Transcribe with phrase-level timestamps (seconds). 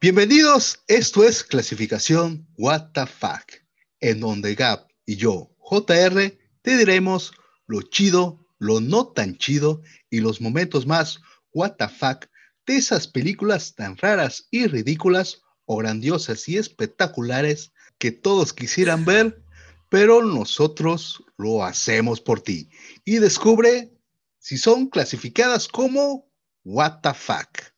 [0.00, 3.64] Bienvenidos, esto es clasificación What the Fuck,
[3.98, 7.32] en donde Gap y yo, JR, te diremos
[7.66, 11.18] lo chido, lo no tan chido y los momentos más
[11.52, 12.26] What the Fuck
[12.64, 19.42] de esas películas tan raras y ridículas o grandiosas y espectaculares que todos quisieran ver,
[19.88, 22.70] pero nosotros lo hacemos por ti.
[23.04, 23.92] Y descubre
[24.38, 26.30] si son clasificadas como
[26.62, 27.77] What the Fuck.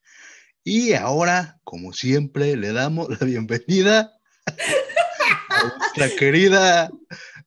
[0.73, 4.13] Y ahora, como siempre, le damos la bienvenida
[4.47, 6.89] a nuestra querida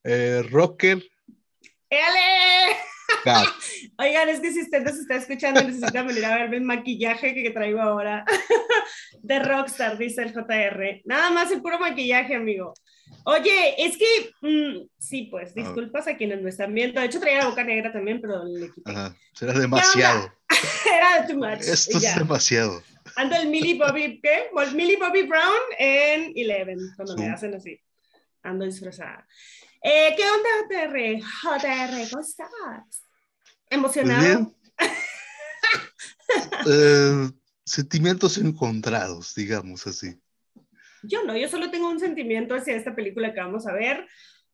[0.04, 1.02] eh, rocker.
[1.90, 2.76] ¡Ele!
[3.98, 7.50] Oigan, es que si usted nos está escuchando, necesita venir a verme el maquillaje que,
[7.52, 8.26] traigo ahora
[9.22, 11.02] de Rockstar, dice el JR.
[11.06, 12.74] Nada más el puro maquillaje, amigo.
[13.24, 15.54] Oye, es que, mm, sí, pues, ah.
[15.56, 17.00] disculpas a quienes me están viendo.
[17.00, 18.92] De hecho, traía la boca negra también, pero le quité.
[18.92, 20.30] Ajá, será demasiado.
[20.86, 21.62] Era too much.
[21.62, 22.84] Esto es demasiado.
[23.16, 24.50] Ando el Millie Bobby, ¿qué?
[24.74, 27.80] Millie Bobby Brown en Eleven, cuando me hacen así.
[28.42, 29.28] Ando disfrazada.
[29.82, 31.22] Eh, ¿Qué onda, JR?
[31.22, 33.04] JR, ¿cómo estás?
[33.70, 34.56] ¿Emocionado?
[36.68, 37.30] eh,
[37.66, 40.18] sentimientos encontrados, digamos así.
[41.04, 44.08] Yo no, yo solo tengo un sentimiento hacia esta película que vamos a ver,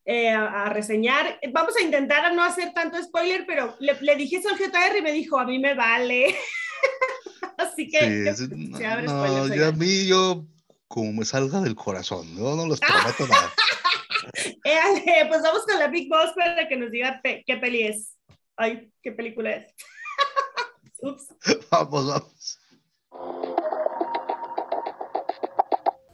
[0.05, 1.39] eh, a, reseñar.
[1.53, 5.01] Vamos a intentar no hacer tanto spoiler, pero le, le dije eso al JR y
[5.03, 6.35] me dijo, a mí me vale.
[7.59, 10.45] Así que sí, no, yo a mí yo
[10.87, 13.53] como me salga del corazón, no, no los prometo nada.
[14.65, 18.15] Eh, pues vamos con la Big Boss para que nos diga qué peli es.
[18.57, 19.73] Ay, qué película es.
[21.01, 21.33] Ups.
[21.71, 22.59] Vamos, vamos.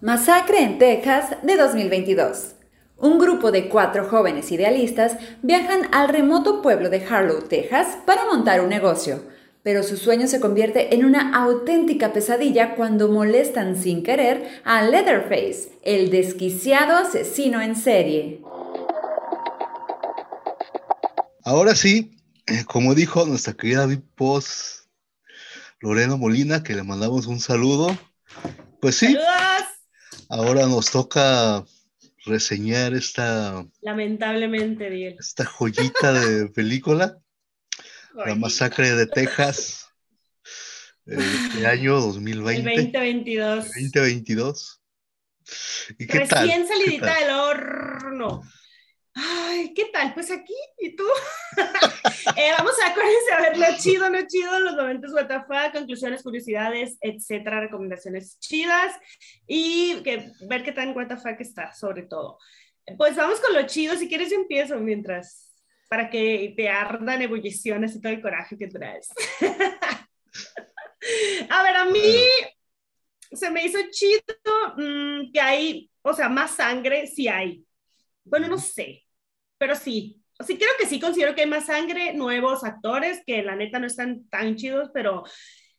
[0.02, 2.55] Masacre en Texas de 2022.
[2.97, 8.61] Un grupo de cuatro jóvenes idealistas viajan al remoto pueblo de Harlow, Texas, para montar
[8.61, 9.34] un negocio
[9.66, 15.80] pero su sueño se convierte en una auténtica pesadilla cuando molestan sin querer a Leatherface,
[15.81, 18.42] el desquiciado asesino en serie.
[21.43, 22.11] Ahora sí,
[22.45, 24.86] eh, como dijo nuestra querida Post
[25.80, 27.97] Lorena Molina, que le mandamos un saludo,
[28.80, 29.17] pues sí,
[30.30, 31.65] ahora nos toca
[32.27, 33.65] reseñar esta...
[33.82, 35.15] Lamentablemente, bien.
[35.20, 37.17] Esta joyita de película
[38.15, 39.89] la masacre de Texas
[41.05, 42.73] el año 2020.
[42.73, 43.65] El 2022.
[43.65, 44.81] 2022.
[45.99, 48.42] ¿Y qué Recién salidita del horno.
[49.14, 50.14] Ay, ¿qué tal?
[50.14, 51.05] Pues aquí, ¿y tú?
[52.36, 56.97] eh, vamos a acuérdense a ver lo chido, lo chido, los momentos WTF, conclusiones, curiosidades,
[56.99, 58.93] etcétera, recomendaciones chidas
[59.47, 62.39] y que, ver qué tan WTF está, sobre todo.
[62.97, 65.55] Pues vamos con lo chido, si quieres yo empiezo mientras
[65.89, 69.09] para que te ardan ebulliciones y todo el coraje que traes.
[71.49, 72.25] a ver, a mí
[73.31, 74.21] se me hizo chido
[74.77, 77.65] mm, que hay, o sea, más sangre, sí hay.
[78.23, 79.03] Bueno, no sé,
[79.57, 80.21] pero sí.
[80.45, 83.87] Sí, creo que sí considero que hay más sangre, nuevos actores que la neta no
[83.87, 85.23] están tan chidos, pero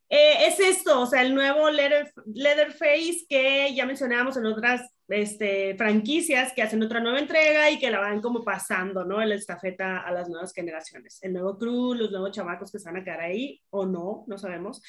[0.08, 6.52] eh, es esto, o sea, el nuevo Leatherface que ya mencionábamos en otras este, franquicias
[6.52, 9.20] que hacen otra nueva entrega y que la van como pasando, ¿no?
[9.20, 11.18] En la estafeta a las nuevas generaciones.
[11.22, 14.38] El nuevo crew, los nuevos chamacos que se van a quedar ahí o no, no
[14.38, 14.80] sabemos.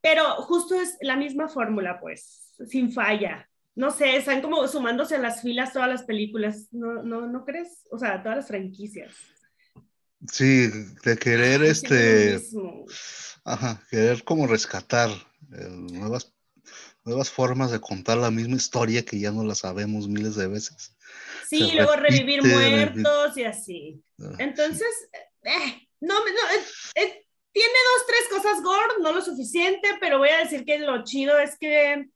[0.00, 3.48] Pero justo es la misma fórmula, pues, sin falla.
[3.76, 7.86] No sé, están como sumándose a las filas todas las películas, ¿no, no, ¿no crees?
[7.90, 9.14] O sea, todas las franquicias.
[10.30, 10.68] Sí,
[11.04, 12.40] de querer este
[13.46, 16.34] Ajá, querer como rescatar eh, nuevas,
[17.04, 20.96] nuevas formas de contar la misma historia que ya no la sabemos miles de veces.
[21.48, 24.02] Sí, luego revivir muertos y así.
[24.20, 24.88] Ah, Entonces,
[25.44, 26.24] eh, no, no
[26.96, 31.04] eh, tiene dos, tres cosas gore, no lo suficiente, pero voy a decir que lo
[31.04, 32.08] chido es que,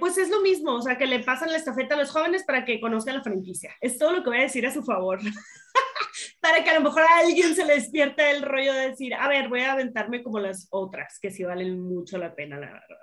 [0.00, 2.64] pues es lo mismo, o sea, que le pasan la estafeta a los jóvenes para
[2.64, 3.76] que conozcan la franquicia.
[3.82, 5.20] Es todo lo que voy a decir a su favor.
[6.48, 9.28] para que a lo mejor a alguien se le despierte el rollo de decir, a
[9.28, 12.98] ver, voy a aventarme como las otras, que sí valen mucho la pena, la verdad.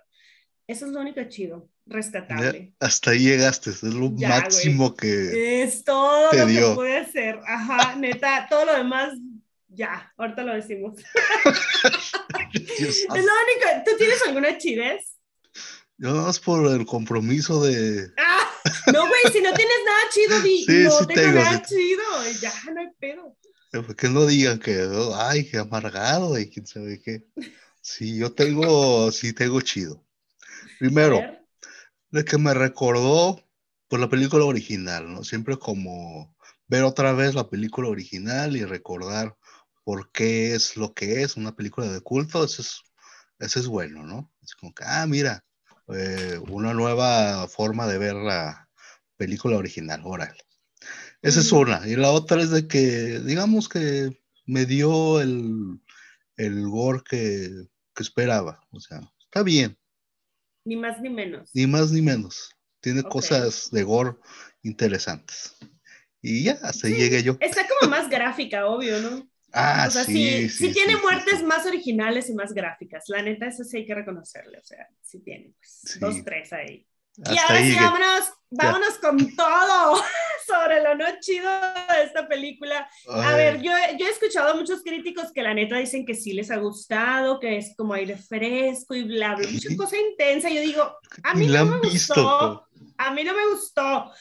[0.67, 2.73] Eso es lo único chido, rescatable.
[2.79, 5.61] hasta ahí llegaste, es lo máximo que.
[5.63, 7.39] Es todo lo que puede hacer.
[7.45, 9.13] Ajá, neta, todo lo demás,
[9.67, 10.95] ya, ahorita lo decimos.
[12.53, 13.83] es lo único.
[13.85, 15.15] ¿Tú tienes alguna chidez?
[15.97, 18.09] Yo nada más por el compromiso de.
[18.17, 18.51] Ah,
[18.91, 22.03] no, güey, si no tienes nada chido, di, no tengo, nada chido,
[22.41, 23.37] ya no hay pedo.
[23.97, 27.25] Que no digan que, ay, qué amargado y quién sabe qué.
[27.81, 30.03] Sí, yo tengo, sí tengo chido.
[30.79, 31.21] Primero,
[32.11, 33.43] de que me recordó
[33.87, 35.23] por la película original, ¿no?
[35.23, 36.35] Siempre como
[36.67, 39.37] ver otra vez la película original y recordar
[39.83, 42.81] por qué es lo que es una película de culto, eso es,
[43.39, 44.31] eso es bueno, ¿no?
[44.41, 45.45] Es como que, ah, mira,
[45.89, 48.67] eh, una nueva forma de ver la
[49.17, 50.45] película original, órale.
[51.25, 51.87] Esa es una.
[51.87, 55.79] Y la otra es de que, digamos que me dio el,
[56.37, 57.49] el gore que,
[57.95, 58.59] que esperaba.
[58.71, 59.77] O sea, está bien,
[60.65, 61.49] Ni más ni menos.
[61.53, 62.49] ni más ni menos.
[62.79, 64.13] Tiene cosas de gore
[64.63, 65.55] interesantes.
[66.21, 66.95] Y ya, hasta Sí.
[66.95, 67.37] llegué yo.
[67.39, 69.27] Está como más gráfica, obvio, ¿no?
[69.51, 73.05] Ah, o sea, sí, sí, sí, sí tiene muertes más originales y más gráficas.
[73.07, 74.57] La neta, eso sí hay que reconocerle.
[74.59, 76.85] O sea, sí tiene, pues, dos, tres ahí.
[77.17, 80.03] Y ahora sí, vámonos, vámonos con todo
[80.47, 82.87] sobre lo no chido de esta película.
[83.09, 86.13] A Ay, ver, yo, yo he escuchado a muchos críticos que la neta dicen que
[86.15, 90.49] sí les ha gustado, que es como aire fresco y bla, bla, mucha cosa intensa.
[90.49, 92.13] Yo digo, a mí la no me visto.
[92.13, 92.67] gustó.
[92.97, 94.11] A mí no me gustó.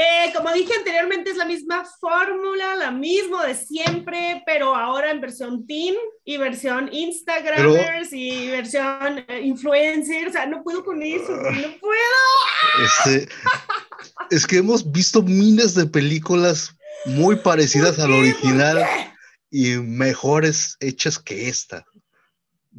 [0.00, 5.20] Eh, como dije anteriormente, es la misma fórmula, la misma de siempre, pero ahora en
[5.20, 10.28] versión teen y versión Instagramers y versión eh, influencer.
[10.28, 12.84] O sea, no puedo con eso, no puedo.
[12.84, 13.28] Este,
[14.30, 18.86] es que hemos visto miles de películas muy parecidas al original
[19.50, 21.84] y mejores hechas que esta.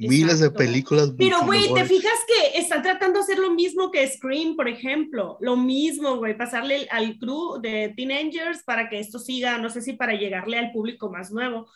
[0.07, 1.12] Miles de películas.
[1.18, 5.38] Pero, güey, ¿te fijas que están tratando de hacer lo mismo que Scream, por ejemplo?
[5.42, 9.94] Lo mismo, güey, pasarle al crew de Teenagers para que esto siga, no sé si
[9.94, 11.68] para llegarle al público más nuevo.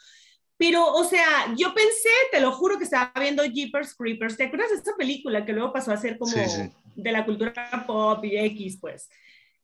[0.56, 4.38] Pero, o sea, yo pensé, te lo juro, que estaba viendo Jeepers Creepers.
[4.38, 6.72] ¿Te acuerdas de esta película que luego pasó a ser como Sí, sí.
[6.96, 7.54] de la cultura
[7.86, 9.10] pop y X, pues?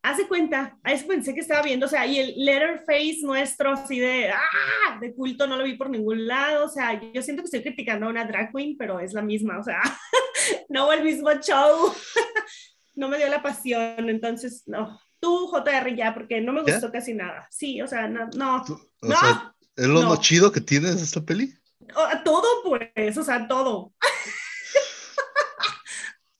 [0.02, 3.98] Hace cuenta, a eso pensé que estaba viendo, o sea, y el letterface nuestro así
[3.98, 4.98] de, ¡ah!
[4.98, 8.06] de culto no lo vi por ningún lado, o sea, yo siento que estoy criticando
[8.06, 9.80] a una drag queen, pero es la misma, o sea,
[10.70, 11.94] no el mismo show,
[12.94, 14.98] no me dio la pasión, entonces, no.
[15.20, 16.72] Tú, JR, ya, porque no me ¿Ya?
[16.72, 17.46] gustó casi nada.
[17.50, 20.08] Sí, o sea, no, no, O no, sea, es lo no.
[20.08, 21.52] más chido que tienes esta peli.
[21.94, 23.92] o- todo pues, o sea, todo.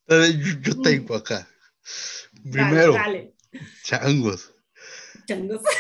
[0.09, 0.25] Yo,
[0.61, 1.49] yo tengo acá.
[2.33, 3.35] Dale, Primero, Dale,
[3.83, 4.53] changos.
[5.27, 5.61] changos.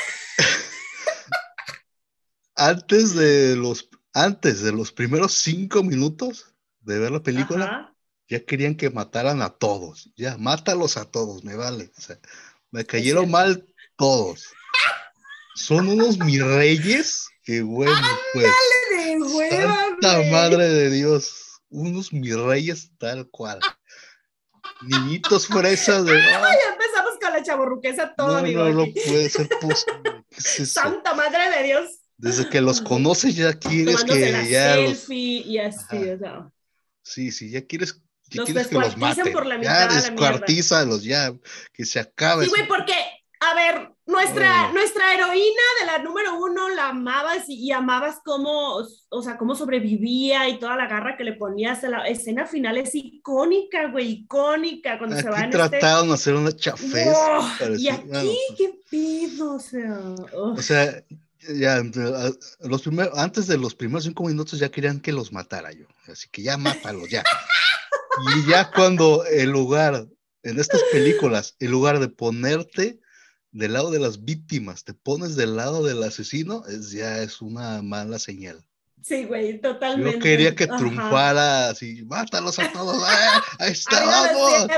[2.56, 7.94] Antes de los, antes de los primeros cinco minutos de ver la película, Ajá.
[8.28, 10.10] ya querían que mataran a todos.
[10.16, 11.90] Ya, mátalos a todos, me vale.
[11.96, 12.18] O sea,
[12.70, 14.52] me cayeron mal todos.
[15.54, 17.94] Son unos mis reyes que bueno,
[18.34, 18.46] pues.
[18.90, 20.30] De hueva, Santa güey.
[20.30, 21.60] madre de Dios.
[21.70, 23.58] Unos mis reyes tal cual.
[24.82, 26.12] Niñitos fresas de.
[26.12, 26.79] "Ah, empezamos con
[27.40, 28.64] la chaborruquesa todo, no, amigo.
[28.64, 30.24] no, no puede ser posible.
[30.30, 30.72] ¿Qué es?
[30.72, 31.90] Santa madre de Dios.
[32.16, 36.18] Desde que los conoces ya quieres Tomándose la que ya los, selfie y así, o
[36.18, 36.50] sea.
[37.02, 37.94] sí, sí, ya quieres,
[38.28, 39.32] ya Los quieres que los descuartizan maten.
[39.32, 41.32] por la mitad ya descuartízalos, ya,
[41.72, 42.44] que se acabe.
[42.44, 42.92] Sí, güey, porque,
[43.40, 44.72] a ver, nuestra, Oh.
[44.72, 49.54] nuestra heroína de la número uno la amabas y, y amabas cómo, o sea, cómo
[49.54, 51.82] sobrevivía y toda la garra que le ponías.
[51.84, 55.68] La escena final es icónica, güey, icónica, cuando se va Aquí en este...
[55.78, 56.50] trataron de hacer una.
[56.50, 57.76] ¡Wow!
[57.78, 59.98] Y aquí, bueno, qué pido, o sea...
[60.32, 61.02] O sea,
[61.54, 61.82] ya
[62.60, 65.86] los primeros, antes de los primeros cinco minutos ya querían que los matara yo.
[66.06, 67.22] Así que ya mátalos, ya.
[68.36, 70.06] Y ya cuando el lugar,
[70.42, 73.00] en estas películas, en lugar de ponerte
[73.52, 77.82] del lado de las víctimas, te pones del lado del asesino, es, ya es una
[77.82, 78.64] mala señal.
[79.02, 80.12] Sí, güey, totalmente.
[80.12, 80.76] Yo quería que Ajá.
[80.76, 83.02] triunfara así, mátalos a todos.
[83.06, 83.42] ¡ah!
[83.58, 84.68] Ahí está, vamos.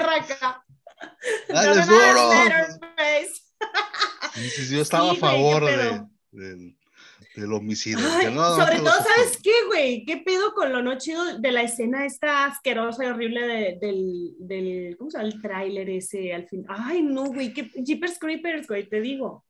[1.48, 2.30] Dale duro.
[4.34, 6.76] Sí, sí, yo estaba Sí, a güey, favor de.
[7.36, 7.98] Del, homicidio.
[8.10, 10.04] Ay, no, sobre todo, ¿sabes qué, güey?
[10.04, 14.34] ¿Qué pedo con lo no chido de la escena esta asquerosa y horrible de- del,
[14.38, 15.28] del, ¿cómo se llama?
[15.30, 16.64] El tráiler ese al fin.
[16.68, 19.44] Ay, no, güey, qué Jeepers Creepers, güey, te digo.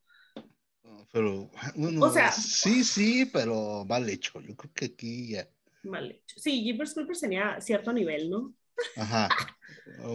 [1.11, 4.41] Pero, bueno, O sea- sí, sí, pero mal hecho.
[4.41, 5.47] Yo creo que aquí ya.
[5.83, 6.39] Mal hecho.
[6.39, 8.53] Sí, Jeepers Creepers tenía cierto nivel, ¿no?
[8.95, 9.29] Ajá.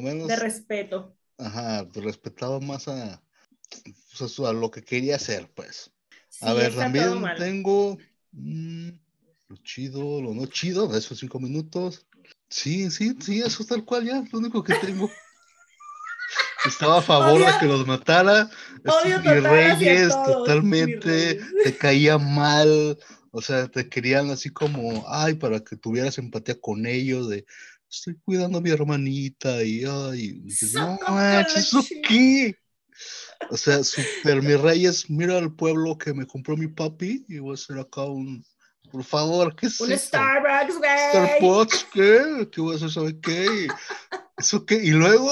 [0.02, 1.14] Menos, De respeto.
[1.37, 3.22] ajá, respetaba más a,
[4.18, 5.92] pues, a lo que quería hacer, pues.
[6.28, 7.99] Sí, A ver, todo también tengo
[8.32, 8.88] mm,
[9.49, 12.06] lo chido, lo no chido, esos cinco minutos.
[12.49, 15.11] Sí, sí, sí, eso es tal cual ya, lo único que tengo.
[16.66, 18.50] Estaba a favor de que los matara.
[18.85, 21.47] Mis total reyes, todos, mis totalmente, reyes.
[21.64, 22.99] te caía mal.
[23.30, 27.47] O sea, te querían así como, ay, para que tuvieras empatía con ellos, de
[27.90, 32.54] estoy cuidando a mi hermanita y ay, y dices, no manches, ¿eso qué?
[33.50, 37.52] O sea, super mis reyes, mira el pueblo que me compró mi papi y voy
[37.52, 38.45] a hacer acá un,
[38.90, 40.19] por favor, ¿qué es Un esto?
[40.19, 41.11] Starbucks, güey.
[41.11, 42.49] Starbucks, ¿qué?
[42.50, 42.90] ¿Qué voy a hacer?
[42.90, 43.69] ¿Sabe qué?
[44.37, 44.76] ¿Eso qué?
[44.76, 45.31] Y luego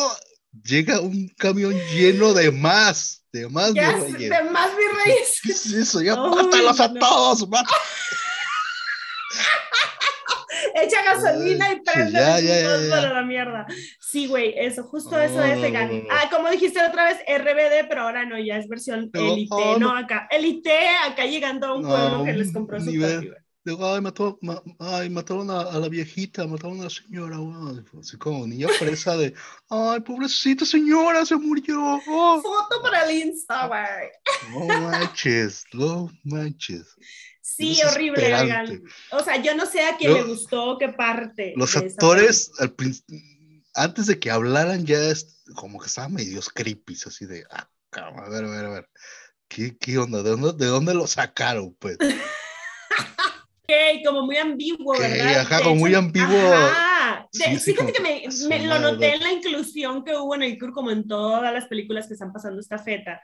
[0.64, 4.04] llega un camión lleno de más, de más de más.
[5.42, 6.00] ¿Qué es eso?
[6.00, 7.48] Ya Ay, mátalos a todos,
[10.82, 13.10] echa gasolina y prende ya, ya, ya, fútbol ya.
[13.10, 13.66] a la mierda.
[14.00, 15.88] Sí, güey, eso, justo eso es no, vegan.
[15.88, 16.08] no, no.
[16.10, 19.78] Ah, como dijiste otra vez, RBD, pero ahora no, ya es versión Pero, élite, oh,
[19.78, 20.28] no acá.
[20.30, 22.90] Élite, acá llegando a un pueblo que les compró su.
[23.66, 27.82] Digo, ay, mató, ma- ay, mataron a, a la viejita, mataron a la señora, güey.
[27.98, 29.34] Así como niña presa de,
[29.68, 32.00] ay, pobrecita señora, se murió.
[32.06, 34.68] Oh, Foto para el Insta, güey.
[34.68, 36.94] no manches, no manches.
[37.56, 38.82] Sí, horrible, oigan.
[39.10, 41.54] O sea, yo no sé a quién Yo- le gustó, qué parte.
[41.56, 42.74] Los actores, al
[43.74, 48.24] antes de que hablaran, ya es como que estaban medios creepy, así de, ah, cabrón,
[48.24, 48.88] a ver, a ver, a ver.
[49.48, 50.22] ¿Qué, qué onda?
[50.22, 51.98] ¿De dónde, ¿De dónde lo sacaron, pues?
[53.68, 55.40] Ok, como muy ambiguo, ¿verdad?
[55.40, 56.52] ajá, como muy ambiguo.
[56.52, 57.26] Ajá.
[57.32, 60.44] De- Sí, sí, fíjate que me, me lo noté en la inclusión que hubo en
[60.44, 63.20] el tour, como en todas las películas que están pasando esta feta.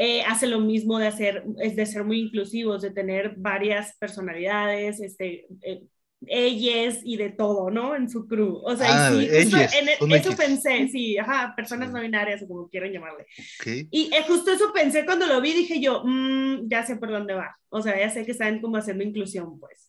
[0.00, 5.00] Eh, hace lo mismo de hacer, es de ser muy inclusivos, de tener varias personalidades,
[5.00, 5.82] este, eh,
[6.26, 7.94] ellas y de todo, ¿no?
[7.96, 8.60] En su crew.
[8.64, 12.48] O sea, Ah, sí, justo ellas, en eso pensé, sí, ajá, personas no binarias o
[12.48, 13.24] como quieran llamarle.
[13.60, 13.66] Ok.
[13.90, 17.34] Y eh, justo eso pensé cuando lo vi, dije yo, "Mm, ya sé por dónde
[17.34, 17.56] va.
[17.68, 19.86] O sea, ya sé que están como haciendo inclusión, pues.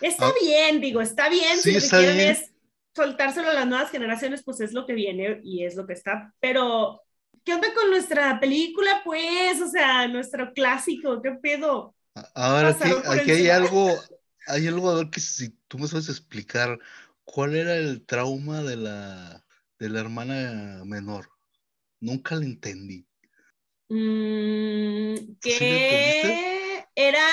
[0.00, 0.32] Está Ah.
[0.40, 1.58] bien, digo, está bien.
[1.58, 2.30] Sí, si lo que está quieren bien.
[2.30, 2.52] es
[2.94, 6.32] soltárselo a las nuevas generaciones, pues es lo que viene y es lo que está.
[6.40, 7.01] Pero,
[7.44, 9.60] ¿qué onda con nuestra película, pues?
[9.60, 11.94] O sea, nuestro clásico, ¿qué pedo?
[12.34, 13.88] Ahora aquí, aquí hay algo,
[14.46, 16.78] hay algo a ver que si tú me sabes explicar
[17.24, 19.44] cuál era el trauma de la,
[19.78, 21.28] de la hermana menor.
[22.00, 23.06] Nunca lo entendí.
[23.88, 27.24] Mm, ¿Sí lo que era,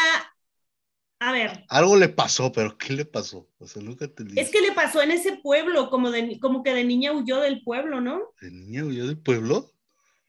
[1.20, 3.50] a ver, Algo le pasó, pero ¿qué le pasó?
[3.60, 4.40] O sea, nunca entendí.
[4.40, 7.62] es que le pasó en ese pueblo, como, de, como que de niña huyó del
[7.64, 8.22] pueblo, ¿no?
[8.42, 9.72] ¿De niña huyó del pueblo?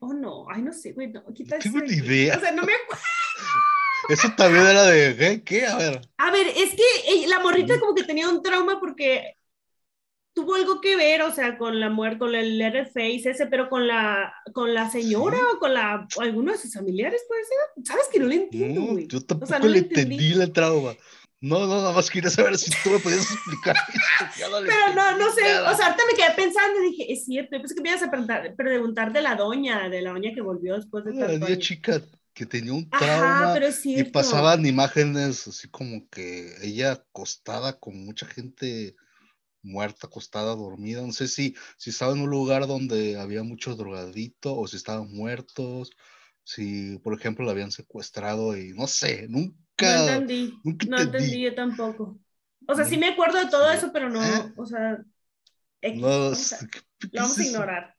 [0.01, 2.37] Oh, no, ay, no sé, güey, no, quita tengo eso de ni idea.
[2.37, 3.03] O sea, no me acuerdo.
[4.09, 5.43] Eso también era de, ¿qué?
[5.45, 5.67] ¿Qué?
[5.67, 6.01] A ver.
[6.17, 9.35] A ver, es que ella- la morrita como que tenía un trauma porque
[10.33, 13.87] tuvo algo que ver, o sea, con la muerte, con el Leatherface ese, pero con
[13.87, 15.43] la, con la señora Sí.
[15.55, 17.57] o con la, o alguno de sus familiares, puede ser.
[17.85, 19.07] ¿Sabes que no le entiendo, No, güey?
[19.07, 20.35] yo tampoco no le entendí.
[20.35, 20.95] la trauma.
[21.41, 23.75] No, no, nada más quería saber si tú me podías explicar
[24.37, 27.61] Pero no, no sé, o sea, ahorita me quedé pensando y dije, es cierto, yo
[27.63, 30.77] pensé que me ibas a preguntar, preguntar de la doña, de la doña que volvió
[30.77, 31.59] después de niña años.
[31.59, 37.79] chica que tenía un Ajá, trauma pero y pasaban imágenes así como que ella acostada
[37.79, 38.97] con mucha gente
[39.63, 41.03] muerta, acostada, dormida.
[41.03, 45.13] No sé si, si estaba en un lugar donde había mucho drogadito o si estaban
[45.13, 45.91] muertos,
[46.45, 49.27] si por ejemplo la habían secuestrado y no sé,
[49.87, 51.41] No entendí, nunca no entendí.
[51.43, 52.19] yo tampoco.
[52.67, 54.53] O sea, sí me acuerdo de todo eso, pero no, ¿Eh?
[54.57, 54.99] o sea,
[55.83, 57.95] X, No, o sea, ¿qué- qué lo vamos a ignorar.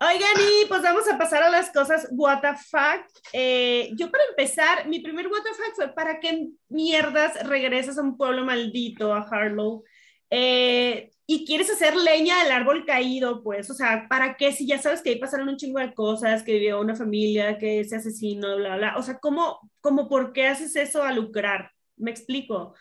[0.00, 3.04] Oigan, y pues vamos a pasar a las cosas what the fuck.
[3.32, 8.02] Eh, yo para empezar, mi primer what the fuck fue para qué mierdas regresas a
[8.02, 9.82] un pueblo maldito, a Harlow,
[10.30, 14.78] eh, y quieres hacer leña del árbol caído, pues, o sea, ¿para qué si ya
[14.78, 18.56] sabes que ahí pasaron un chingo de cosas, que vivió una familia, que ese asesino,
[18.56, 21.70] bla, bla, o sea, ¿cómo, cómo por qué haces eso a lucrar?
[21.96, 22.74] Me explico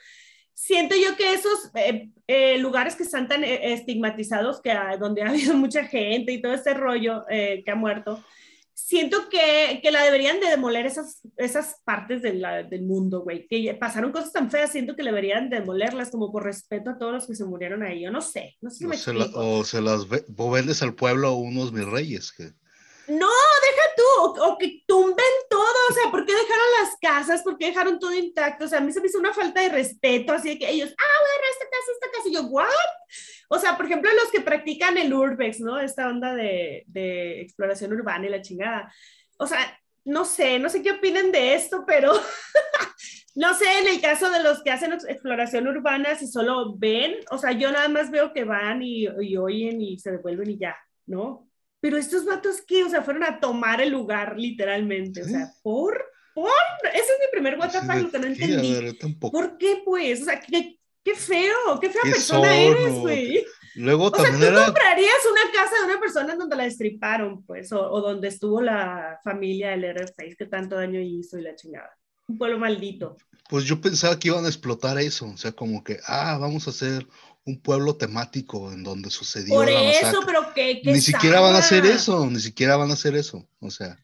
[0.57, 5.29] siento yo que esos eh, eh, lugares que están tan eh, estigmatizados, que donde ha
[5.29, 8.23] habido mucha gente y todo este rollo que ha muerto,
[8.79, 13.47] siento que, que la deberían de demoler esas, esas partes de la- del mundo, güey,
[13.47, 17.27] que pasaron cosas tan feas, siento que deberían demolerlas como por respeto a todos los
[17.27, 19.63] que se murieron ahí, yo no sé, no sé si O me se, la- o
[19.63, 22.43] se las ve- o vendes al pueblo a unos mis reyes que
[23.07, 27.43] No, deja tú, o, o que tumben todo, o sea, ¿por qué dejaron las casas?
[27.43, 28.65] ¿Por qué dejaron todo intacto?
[28.65, 30.89] O sea, a mí se me hizo una falta de respeto, así de que ellos,
[30.97, 32.69] ah, bueno, esta casa, esta casa, y yo, ¿what?
[33.49, 35.79] O sea, por ejemplo, los que practican el urbex, ¿no?
[35.79, 38.93] Esta onda de, de exploración urbana y la chingada.
[39.39, 39.59] O sea,
[40.05, 42.13] no sé, no sé qué opinen de esto, pero
[43.35, 47.17] no sé, en el caso de los que hacen ex- exploración urbana, si solo ven,
[47.31, 50.57] o sea, yo nada más veo que van y, y oyen y se devuelven y
[50.57, 50.75] ya,
[51.05, 51.47] ¿no?
[51.79, 52.83] Pero estos vatos, ¿qué?
[52.83, 55.21] O sea, fueron a tomar el lugar, literalmente.
[55.21, 56.03] O sea, ¿por?
[56.33, 56.51] ¿Por?
[56.93, 58.73] Ese es mi primer de, lo que no entendí.
[58.73, 58.95] ver.
[59.19, 60.21] ¿Por qué, pues?
[60.21, 63.45] O sea, qué, qué feo, qué fea Qué persona eres, güey.
[63.75, 67.45] Luego O sea, también tú era comprarías una casa de una persona donde la destriparon,
[67.45, 71.55] pues, o, o donde estuvo la familia del R6 que tanto daño hizo y la
[71.55, 71.95] chingada.
[72.27, 73.15] Un pueblo maldito.
[73.49, 76.71] Pues yo pensaba que iban a explotar eso, o sea, como que, ah, vamos a
[76.71, 77.07] hacer
[77.47, 80.25] un pueblo temático en donde sucedió Por la eso, masacre.
[80.25, 83.71] pero que, Ni siquiera van a hacer eso, ni siquiera van a hacer eso, o
[83.71, 83.97] sea,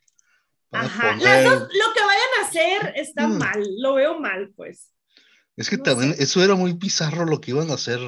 [0.72, 1.12] Ajá.
[1.20, 3.38] poner- dos- lo que vayan a hacer está Mm.
[3.38, 4.90] mal, lo veo mal, pues.
[5.56, 6.24] es que no también sé.
[6.24, 8.00] eso era muy bizarro lo que iban a hacer,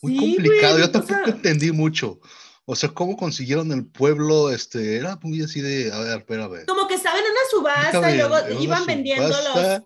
[0.00, 2.20] muy Sí, complicado, güey, yo o tampoco sea- entendí mucho,
[2.64, 6.86] o sea, cómo consiguieron el pueblo, este, era muy así de, a ver, espérame, Como
[6.88, 9.82] que estaban en una subasta y luego iban vendiendo los.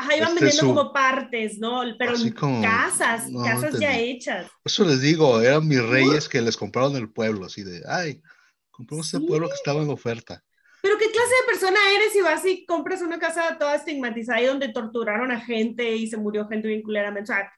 [0.00, 1.82] Ajá, iban Este, vendiendo su- como partes, ¿no?
[1.98, 4.46] Pero como- casas, no, casas ya hechas.
[4.64, 8.22] Eso les digo, eran mis reyes que les compraron el pueblo, así de, ay,
[8.70, 9.26] compramos este Sí.
[9.26, 10.42] pueblo que estaba en oferta.
[10.82, 14.46] Pero ¿qué clase de persona eres si vas y compras una casa toda estigmatizada y
[14.46, 17.30] donde torturaron a gente y se murió gente bien culeramente?
[17.30, 17.52] O sea,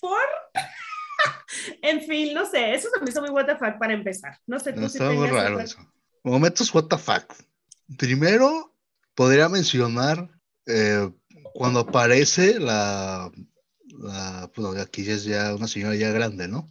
[0.00, 0.18] ¿por?
[1.82, 4.36] en fin, no sé, eso se me hizo muy what the fuck para empezar.
[4.46, 5.78] No sé, tú No, si estaba muy raro eso.
[6.24, 7.24] Momentos what the fuck.
[7.96, 8.74] Primero,
[9.14, 10.28] podría mencionar
[10.66, 11.08] eh,
[11.58, 13.32] cuando aparece la,
[13.98, 16.68] la, pues aquí ya es ya una señora ya grande, ¿no?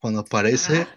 [0.00, 0.96] Cuando aparece Ajá.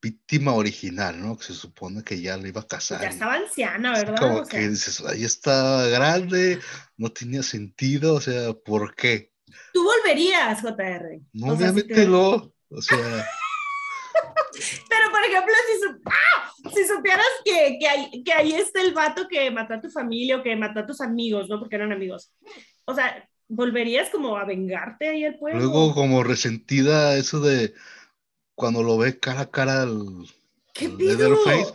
[0.00, 1.36] víctima original, ¿no?
[1.36, 3.02] Que se supone que ya le iba a casar.
[3.02, 4.16] Ya estaba anciana, ¿verdad?
[4.18, 6.60] Como O sea, que dices, ahí está grande,
[6.96, 9.32] no tenía sentido, o sea, ¿por qué?
[9.74, 11.20] tú volverías, JR.
[11.34, 12.52] No, O sea, si obviamente te- no.
[12.70, 12.98] O sea,
[14.88, 16.52] Pero, por ejemplo, si, su- ¡Ah!
[16.74, 20.38] si supieras que, que, ahí, que ahí está el vato que mató a tu familia
[20.38, 21.58] o que mató a tus amigos, ¿no?
[21.60, 22.32] Porque eran amigos.
[22.88, 25.60] O sea, ¿volverías como a vengarte ahí al pueblo?
[25.60, 27.74] luego como resentida eso de
[28.54, 30.26] cuando lo ve cara a cara al,
[30.72, 30.96] ¿Qué al?
[30.96, 31.70] Leatherface,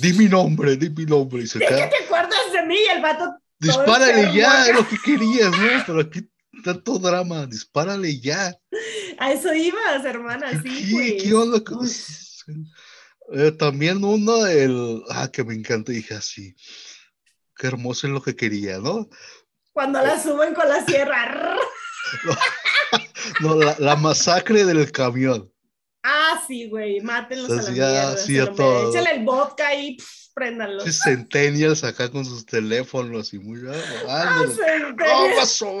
[0.00, 2.76] di mi nombre, di mi nombre, y se ¿De qué te acuerdas de mí?
[2.76, 5.84] Y el vato dispárale ya, es lo que querías, ¿no?
[5.86, 6.30] Pero aquí
[6.64, 8.58] tanto drama, dispárale ya.
[9.18, 11.22] A eso ibas, hermana, sí, ¿Qué, pues.
[11.22, 11.86] qué onda con?
[13.34, 16.56] Eh, también uno, el, ah, que me encanta, dije así,
[17.54, 19.10] qué hermoso es lo que quería, ¿no?
[19.74, 21.56] Cuando la suben con la sierra.
[23.40, 25.50] No, la, la masacre del camión.
[26.02, 28.02] Ah, sí, güey, mátenlos a la mierda.
[28.02, 28.54] a merecen.
[28.54, 28.90] todo.
[28.90, 30.24] Échale el vodka y pff.
[30.84, 33.60] Sí, Centennials acá con sus teléfonos y muy.
[33.68, 33.74] Ah,
[34.08, 34.44] Ah,
[34.98, 35.80] ¿Cómo pasó?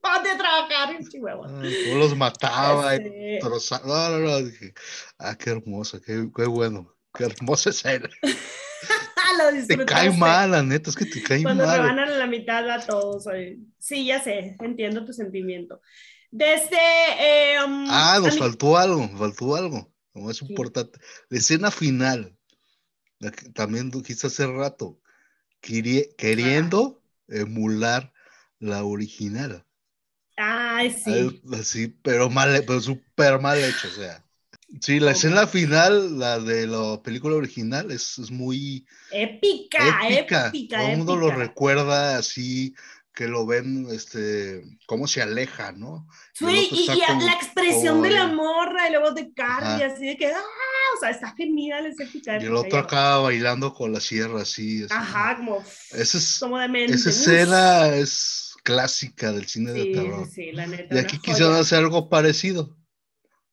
[0.00, 1.46] Ponte a trabajar en Chihuahua.
[1.48, 1.62] Ah,
[1.94, 3.86] los mataba y Este, trozaba.
[3.86, 4.42] No, no, no.
[4.42, 4.74] Dije,
[5.18, 6.94] ah, qué hermoso, qué, qué bueno.
[7.14, 8.08] Qué hermosa escena.
[9.36, 11.78] lo Te cae mal, la neta, es que te cae Cuando mal.
[11.80, 13.26] rebanan a la mitad a todos.
[13.26, 13.58] oye.
[13.78, 15.80] Sí, ya sé, entiendo tu sentimiento.
[16.30, 16.76] Desde.
[17.18, 19.92] eh, um, Ah, nos mí- faltó algo, faltó algo.
[20.30, 20.46] Es Sí.
[20.48, 20.98] importante.
[21.28, 22.36] La escena final.
[23.22, 24.98] la que también dijiste hace rato.
[25.60, 28.14] querie- queriendo emular
[28.60, 29.66] la original.
[30.38, 31.12] Ay, sí.
[31.12, 34.24] Al- Así, pero mal, pero súper mal hecho, o sea.
[34.80, 40.48] Sí, la escena final, la de la película original, es, es muy Épica, épica.
[40.48, 40.78] épica.
[40.78, 42.74] Todo el mundo lo recuerda así,
[43.12, 46.06] que lo ven, este, cómo se aleja, ¿no?
[46.32, 49.92] Sí, y, como- la expresión de la de- morra y luego de Carly, Ajá.
[49.92, 50.38] así de que, ah,
[50.96, 52.40] o sea, está genial, es épica.
[52.40, 54.84] Y el otro acá bailando con la sierra, así.
[54.84, 54.94] así.
[54.94, 56.94] Ajá, como, Esa es, como demente.
[56.94, 60.26] esa escena es clásica del cine de terror.
[60.26, 60.94] sí, sí, la neta.
[60.94, 62.76] Y aquí quisieron hacer algo parecido.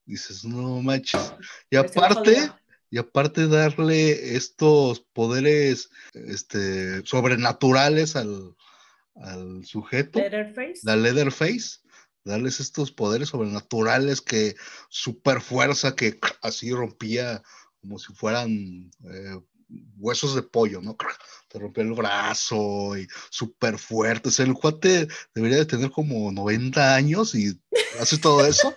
[0.08, 1.34] Dices, no manches.
[1.70, 2.52] Y Pues, aparte,
[2.89, 8.56] y aparte darle estos poderes este, sobrenaturales al,
[9.15, 10.80] al sujeto, Leatherface.
[10.84, 11.82] la Leatherface,
[12.24, 14.56] darles estos poderes sobrenaturales que
[14.89, 17.43] super fuerza que así rompía
[17.82, 19.39] como si fueran eh,
[19.98, 20.96] huesos de pollo, ¿no?
[21.49, 24.29] Te rompía el brazo y súper fuerte.
[24.29, 27.57] O sea, el cuate debería de tener como 90 años y
[27.99, 28.75] hace todo eso.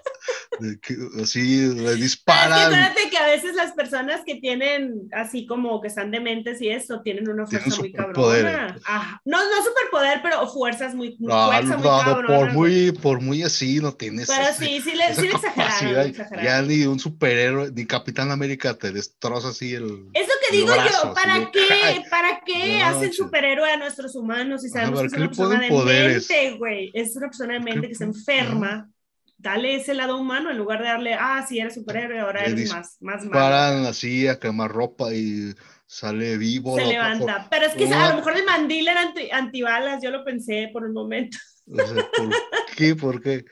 [0.82, 2.94] que así le Pero es que disparan.
[3.10, 7.28] que a veces las personas que tienen así como que están dementes y eso, tienen
[7.28, 8.52] una Tienen fuerza muy superpoderes.
[8.56, 8.78] cabrona.
[8.84, 9.22] Ajá.
[9.24, 12.38] No, no superpoder, pero fuerzas muy, No, fuerza no, muy no, cabrona.
[12.38, 16.44] por muy, por muy así no tienes Pero ese- sí, sí le, sí le exageraron.
[16.44, 19.84] Ya ni un superhéroe, ni Capitán América te destroza así el.
[20.12, 22.04] Es lo que digo brazo, yo, ¿para qué?
[22.10, 26.50] ¿Para qué Hacen superhéroe a nuestros humanos Ajá, sabemos ¿para que es una persona demente,
[26.58, 26.90] güey?
[26.94, 28.90] Es una persona demente que se enferma.
[29.38, 32.98] Dale ese lado humano en lugar de darle, ah, sí, eres superhéroe, ahora eres más,
[33.00, 33.32] más malo.
[33.32, 35.54] Paran así a quemar ropa y
[35.86, 36.76] sale vivo.
[36.76, 37.48] Se levanta.
[37.50, 40.84] Pero es que a lo mejor el mandil era anti- antibalas, yo lo pensé por
[40.84, 41.38] un momento.
[41.66, 42.94] ¿por qué?
[42.94, 43.44] ¿Por qué?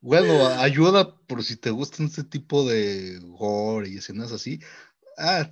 [0.00, 4.60] Bueno, ayuda por si te gustan este tipo de gore y escenas así.
[5.16, 5.50] Ah,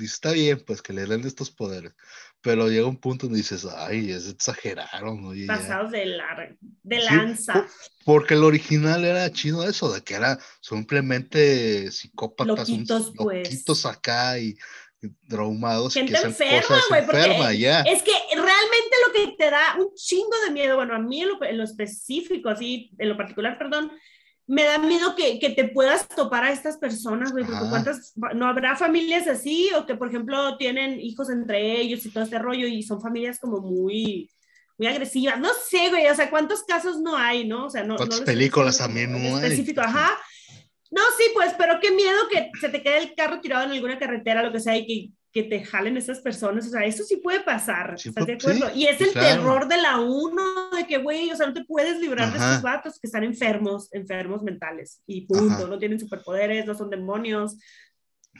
[0.00, 1.94] está bien, pues que le den estos poderes.
[2.42, 5.56] Pero llega un punto donde dices, ay, es exageraron, oye, ya".
[5.58, 6.48] Pasados de, la,
[6.82, 7.52] de Sí, lanza.
[7.52, 7.66] po-
[8.04, 13.48] Porque el original era chido eso, de que era simplemente psicópatas, un- Loquitos, pues.
[13.48, 14.56] loquitos acá y,
[15.02, 17.80] y traumados y Gente que enferma, güey, enferma, ya.
[17.82, 21.28] Es que realmente lo que te da un chingo de miedo, bueno, a mí en
[21.28, 23.92] lo, en lo específico, así, en lo particular, perdón,
[24.50, 28.48] me da miedo que, que te puedas topar a estas personas, güey, porque cuántas, no
[28.48, 32.66] habrá familias así, o que, por ejemplo, tienen hijos entre ellos y todo este rollo,
[32.66, 34.28] y son familias como muy,
[34.76, 37.66] muy agresivas, no sé, güey, o sea, ¿cuántos casos no hay, no?
[37.66, 37.94] O sea, no.
[37.94, 39.44] ¿Cuántas no películas también no hay?
[39.44, 40.18] Específico, ajá.
[40.90, 44.00] No, sí, pues, pero qué miedo que se te quede el carro tirado en alguna
[44.00, 47.16] carretera, lo que sea, y que que te jalen esas personas, o sea, eso sí
[47.18, 48.74] puede pasar, Sí, ¿estás de sí, acuerdo?
[48.76, 49.28] y es el claro.
[49.28, 50.42] terror de la uno,
[50.76, 52.48] de que, güey, o sea, no te puedes librar de Ajá.
[52.50, 55.66] estos vatos que están enfermos, enfermos mentales, y punto, Ajá.
[55.68, 57.56] no tienen superpoderes, no son demonios,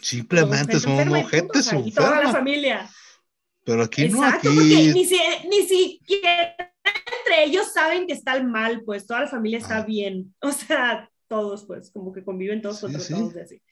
[0.00, 2.88] Simplemente son gente sea, y toda la familia.
[3.64, 4.57] Pero aquí no, Exacto, aquí.
[4.59, 6.57] porque ni, si, ni siquiera
[7.18, 9.87] entre ellos saben que está el mal, pues toda la familia está Ajá.
[9.87, 10.35] bien.
[10.40, 13.14] O sea, todos, pues, como que conviven todos Sí, contra sí.
[13.14, 13.62] todos y así.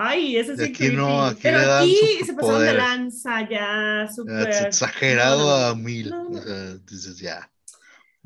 [0.00, 4.48] Ay, eso De sí aquí no, aquí Pero aquí se pasaron de lanza ya, súper.
[4.48, 6.08] es exagerado No, a mil.
[6.10, 6.38] No, no.
[6.38, 7.50] O sea, dices ya.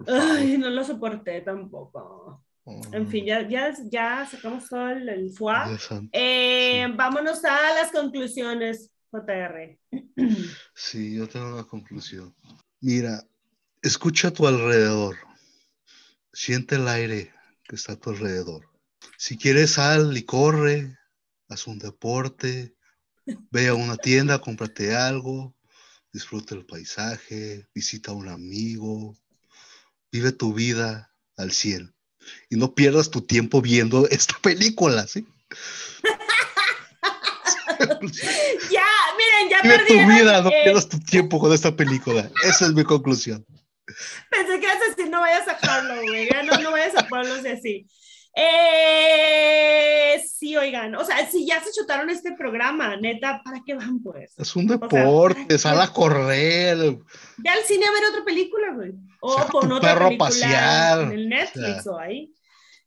[0.06, 2.44] Ay, no lo soporté tampoco.
[2.92, 5.32] En fin, ya, ya, ya sacamos todo el, el.
[6.12, 6.92] Eh, Sí.
[6.94, 9.78] Vámonos a las conclusiones, JR.
[10.74, 12.34] Sí, yo tengo una conclusión.
[12.80, 13.24] Mira,
[13.80, 15.16] escucha a tu alrededor.
[16.32, 17.32] Siente el aire
[17.64, 18.68] que está a tu alrededor.
[19.16, 20.96] Si quieres, sal y corre,
[21.52, 22.74] haz un deporte,
[23.50, 25.54] ve a una tienda, cómprate algo,
[26.12, 29.16] disfruta el paisaje, visita a un amigo,
[30.10, 31.94] vive tu vida al 100
[32.50, 35.26] y no pierdas tu tiempo viendo esta película, ¿sí?
[38.70, 38.86] Ya,
[39.18, 40.08] miren, ya Vive tu perdieron.
[40.16, 42.30] vida, no pierdas tu tiempo con esta película.
[42.44, 43.44] Esa es mi conclusión.
[44.30, 46.28] Pensé que ibas a decir, no vayas a Harlow, güey.
[46.46, 47.86] No, no vayas a pueblos y así.
[48.34, 54.02] Eh, sí, oigan, o sea, si ya se chutaron este programa, neta, ¿para qué van,
[54.02, 54.32] pues?
[54.38, 56.78] Es un sea, deporte, sal a correr.
[57.38, 58.92] Ve al cine a ver otra película, güey.
[59.20, 61.92] O tu otra perro película pasear, en el Netflix o sea.
[61.92, 62.34] o ahí.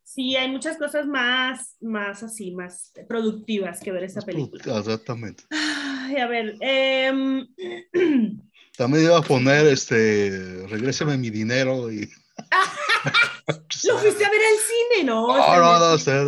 [0.02, 4.78] Sí, hay muchas cosas más, más así, más productivas que ver esa película.
[4.78, 5.44] Exactamente.
[5.50, 7.46] Ay, a ver, em,
[8.76, 12.08] También iba a poner, este, regréseme mi dinero y...
[13.84, 15.26] lo fuiste a ver al cine, ¿no?
[15.28, 16.22] No, no, no, o sea,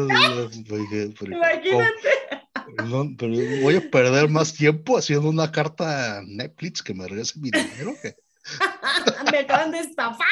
[0.68, 2.08] porque- porque- Imagínate.
[2.84, 7.38] no, pero voy a perder más tiempo haciendo una carta a Netflix que me regrese
[7.38, 8.14] mi dinero que
[9.32, 10.26] Me acaban de estafar.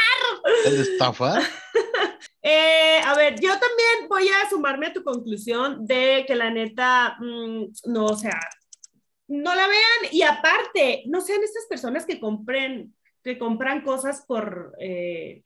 [0.64, 1.42] de estafar.
[2.48, 7.16] Eh, a ver, yo también voy a sumarme a tu conclusión de que la neta,
[7.18, 8.38] mm, no, o sea,
[9.26, 14.76] no la vean y aparte, no sean estas personas que compren, que compran cosas por,
[14.78, 15.42] eh,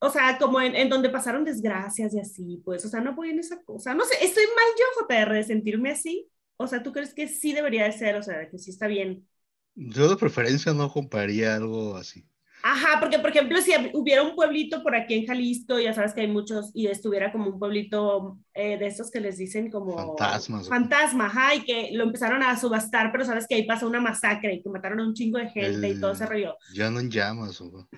[0.00, 3.38] o sea, como en, en donde pasaron desgracias y así, pues, o sea, no apoyen
[3.38, 3.94] esa cosa.
[3.94, 6.28] No sé, estoy mal yo, JR, de sentirme así.
[6.56, 8.16] O sea, ¿tú crees que sí debería de ser?
[8.16, 9.26] O sea, que sí está bien.
[9.74, 12.26] Yo de preferencia no compraría algo así.
[12.62, 16.20] Ajá, porque por ejemplo, si hubiera un pueblito por aquí en Jalisco, ya sabes que
[16.22, 19.96] hay muchos, y estuviera como un pueblito eh, de estos que les dicen como...
[19.96, 20.68] Fantasmas.
[20.68, 24.54] Fantasma, ajá, y que lo empezaron a subastar, pero sabes que ahí pasó una masacre
[24.54, 26.56] y que mataron a un chingo de gente y todo El- rollo.
[26.74, 27.58] Ya no en llamas.
[27.62, 27.88] o-.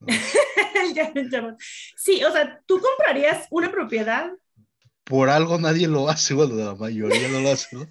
[1.96, 4.30] sí, o sea, ¿tú comprarías una propiedad?
[5.04, 7.86] Por algo nadie lo hace, bueno, la mayoría no lo hace, ¿no?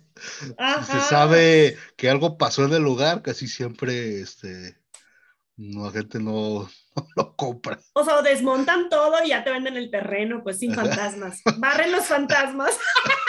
[0.86, 4.78] Se sabe que algo pasó en el lugar, casi siempre, este,
[5.58, 7.80] no, la gente no, no lo compra.
[7.94, 11.42] O sea, desmontan todo y ya te venden el terreno, pues sin fantasmas.
[11.58, 12.78] Barren los fantasmas.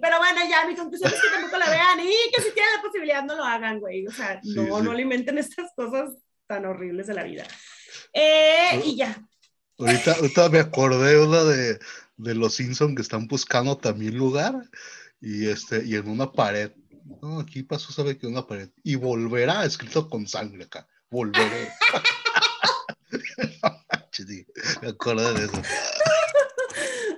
[0.00, 2.82] Pero bueno, ya, mi conclusión es que tampoco la vean y que si tienen la
[2.82, 4.06] posibilidad no lo hagan, güey.
[4.06, 4.84] O sea, Sí, no, sí.
[4.84, 6.10] no alimenten estas cosas
[6.46, 7.44] tan horribles de la vida.
[8.12, 9.16] Eh, y ya.
[9.78, 11.78] Ahorita, ahorita me acordé una de,
[12.16, 14.54] de los Simpsons que están buscando también lugar
[15.20, 16.72] y, este, y en una pared.
[17.22, 18.68] No, aquí pasó, sabe que una pared.
[18.84, 20.86] Y volverá, escrito con sangre acá.
[21.10, 21.70] Volveré.
[24.20, 25.62] No me acordé de eso.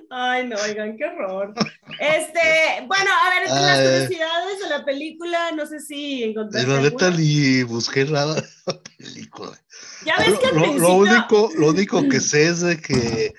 [0.09, 1.53] Ay, no, oigan, qué horror.
[1.99, 3.85] Este, bueno, a ver, entre las Ay.
[3.85, 8.81] curiosidades de la película, no sé si encontraste la neta ni busqué nada de la
[8.97, 9.51] película.
[10.05, 10.87] Ya ves que al Lo, lo- principio...
[10.89, 13.33] lo único, lo único que sé es de que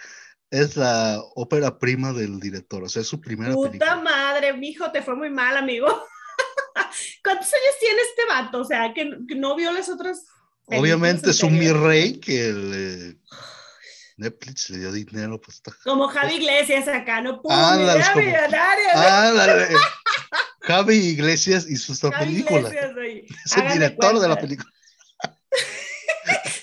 [0.51, 3.97] es la ópera prima del director, o sea, es su primera Puta película.
[3.97, 5.87] madre, mijo, te fue muy mal, amigo.
[7.25, 8.61] ¿Cuántos años tiene este vato?
[8.61, 9.05] O sea, que,
[9.37, 10.27] no vio las otras.
[10.67, 13.17] Obviamente es un mi rey que le-
[14.16, 15.72] Netflix le dio dinero, pues está.
[15.83, 17.53] Como Javi Iglesias acá, no pudo.
[17.53, 19.07] Ándale, como-.
[19.07, 19.68] Ándale.
[20.61, 22.61] Javi Iglesias hizo esta Javi película.
[22.61, 23.27] Iglesias, güey.
[23.44, 24.70] Es el director de la película.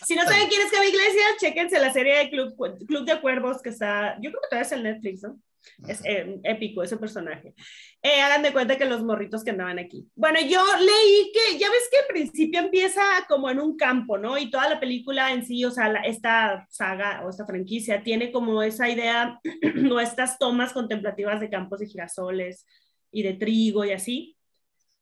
[0.05, 2.53] Si no saben quién es Javi Iglesias, chéquense la serie de Club,
[2.85, 5.39] Club de Cuervos que está, yo creo que todavía es el Netflix, ¿no?
[5.88, 7.54] Es eh, épico ese personaje.
[8.02, 10.08] Eh, hagan de cuenta que los morritos que andaban aquí.
[10.15, 14.38] Bueno, yo leí que, ya ves que al principio empieza como en un campo, ¿no?
[14.38, 18.32] Y toda la película en sí, o sea, la- esta saga o esta franquicia tiene
[18.32, 19.39] como esa idea
[19.91, 22.65] o estas tomas contemplativas de campos de girasoles
[23.12, 24.38] y de trigo y así,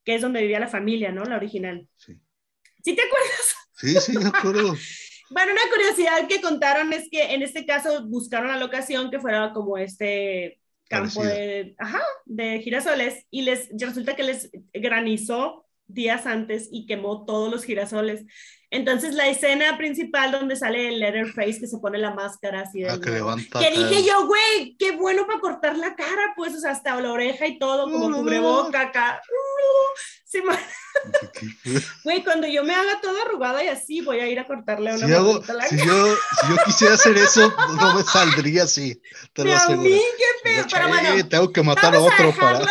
[0.03, 1.23] que es donde vivía la familia, ¿no?
[1.23, 1.87] La original.
[1.95, 2.19] Sí,
[2.83, 3.55] ¿Sí te acuerdas?
[3.75, 4.75] sí, sí, me acuerdo.
[5.29, 9.53] Bueno, una curiosidad que contaron es que en este caso buscaron la locación que fuera
[9.53, 16.69] como este, campo de, ajá, de girasoles y les resulta que les granizó días antes
[16.71, 18.23] y quemó todos los girasoles.
[18.71, 22.89] Entonces la escena principal donde sale el Leatherface que se pone la máscara así de
[22.91, 23.59] Ah, que levanta.
[23.59, 27.11] que dije yo, güey, qué bueno para cortar la cara, pues, o sea, hasta la
[27.11, 29.21] oreja y todo, como cubreboca acá.
[30.31, 30.39] Si
[32.03, 35.07] Güey, cuando yo me haga toda arrugada y así, voy a ir a cortarle una
[35.17, 39.01] hago- mordidita a la si yo, si yo quisiera hacer eso, no me saldría así.
[39.33, 39.89] Te lo aseguro.
[39.89, 42.65] qué pero bueno, tengo que matar a vamos a otro para.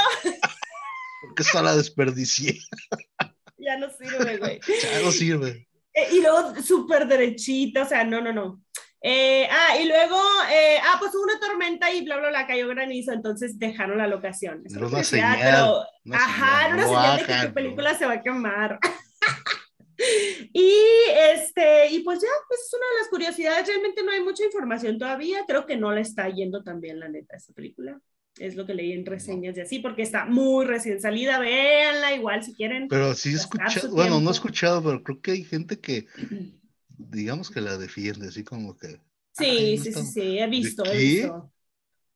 [1.38, 2.58] Porque esta la desperdicié.
[3.60, 4.60] Ya no sirve, güey.
[4.82, 5.68] Ya no sirve.
[5.92, 8.62] Eh, y luego súper derechita, o sea, no, no, no.
[9.02, 10.16] Eh, ah, y luego,
[10.50, 14.06] eh, ah, pues hubo una tormenta y bla, bla, bla, cayó granizo, entonces dejaron la
[14.06, 14.62] locación.
[14.64, 17.54] Es Era una señal, pero- una ajá, señal, una no señal de que tu no.
[17.54, 18.78] película se va a quemar.
[20.52, 20.72] y
[21.34, 24.98] este, y pues ya, pues es una de las curiosidades, realmente no hay mucha información
[24.98, 28.00] todavía, creo que no la está yendo tan bien, la neta, esta película.
[28.36, 32.42] Es lo que leí en reseñas y así, porque está muy recién salida, véanla igual
[32.44, 32.88] si quieren.
[32.88, 36.06] Pero sí he escuchado, bueno, no he escuchado, pero creo que hay gente que,
[36.98, 39.00] digamos que la defiende, así como que,
[39.32, 41.52] Sí, no sí, sí, sí, he visto, he visto.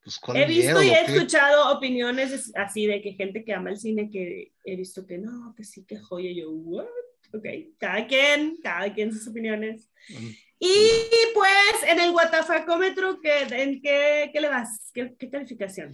[0.04, 3.52] pues, ¿cuál He visto miedo, y he escuchado opiniones es- así de que gente que
[3.54, 6.86] ama el cine que he visto que no, que sí, que joya, yo, what?
[7.34, 7.46] Ok,
[7.78, 9.90] cada quien, cada quien sus opiniones.
[10.08, 14.92] Mm, Y pues en el Guatafacómetro, ¿qué, ¿en qué, qué le das?
[14.94, 15.92] ¿Qué, qué calificación?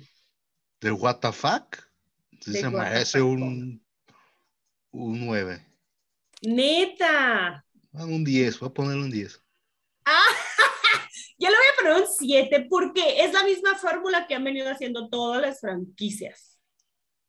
[0.78, 1.78] ¿De what the fuck?
[2.42, 3.28] Sí se merece fuck.
[3.30, 3.82] un,
[4.90, 5.64] un 9.
[6.42, 7.64] Neta.
[7.94, 9.42] Ah, un 10, voy a poner un 10.
[11.38, 14.70] Yo le voy a poner un 7 porque es la misma fórmula que han venido
[14.70, 16.58] haciendo todas las franquicias.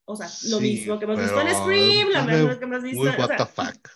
[0.04, 3.00] O sea, lo Sí, mismo que hemos visto en Scream, lo mismo que hemos visto.
[3.00, 3.90] Muy o sea, what the fuck.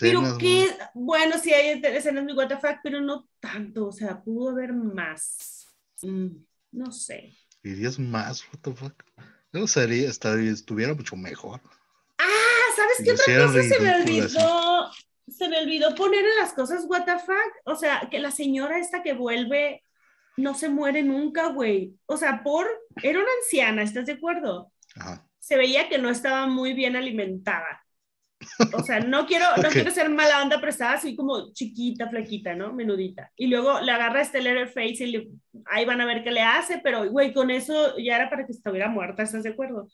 [0.00, 4.72] Pero muy- bueno, sí hay escenas muy WTF, pero no tanto, o sea, pudo haber
[4.72, 5.66] más.
[6.02, 6.28] Mm,
[6.72, 7.32] no sé.
[7.62, 9.02] ¿Dirías más fuck?
[9.52, 11.60] No sería, estuviera mucho mejor.
[12.18, 14.90] Ah, ¿sabes qué otra cosa se me olvidó?
[15.28, 17.30] Se me olvidó poner en las cosas WTF,
[17.64, 19.82] o sea, que la señora esta que vuelve
[20.36, 21.94] no se muere nunca, güey.
[22.06, 22.66] O sea, por,
[23.02, 24.72] era una anciana, ¿estás de acuerdo?
[24.96, 25.26] Ajá.
[25.38, 27.81] se veía que no estaba muy bien alimentada.
[28.74, 32.54] O sea, no quiero, no quiero ser mala onda, pero estaba así como chiquita, flaquita,
[32.54, 32.72] ¿no?
[32.72, 33.30] Menudita.
[33.36, 35.28] Y luego le agarra este Leatherface y le-
[35.66, 38.52] ahí van a ver qué le hace, pero, güey, con eso ya era para que
[38.52, 39.88] estuviera muerta, ¿estás de acuerdo?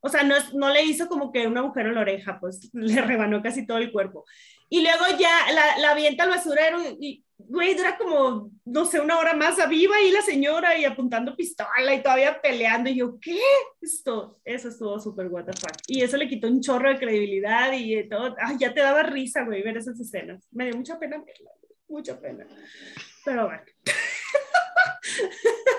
[0.00, 3.00] O sea, no, no le hizo como que un agujero en la oreja, pues le
[3.02, 4.24] rebanó casi todo el cuerpo.
[4.68, 9.18] Y luego ya la, la avienta al basurero y, güey, dura como, no sé, una
[9.18, 12.90] hora más viva ahí la señora y apuntando pistola y todavía peleando.
[12.90, 13.40] Y yo, ¿qué?
[13.80, 15.76] Esto, eso estuvo súper what the fuck.
[15.86, 18.34] Y eso le quitó un chorro de credibilidad y todo.
[18.40, 20.42] Ay, ya te daba risa, güey, ver esas escenas.
[20.50, 21.50] Me dio mucha pena verla,
[21.88, 22.46] mucha pena.
[23.24, 23.62] Pero bueno.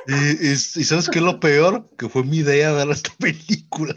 [0.07, 1.89] Y, y- y ¿sabes qué es lo peor?
[1.97, 3.95] Que fue mi idea ver esta película.